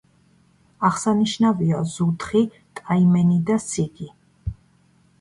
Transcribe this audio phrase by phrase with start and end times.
[0.89, 2.43] აღსანიშნავია: ზუთხი,
[2.83, 4.13] ტაიმენი და სიგი.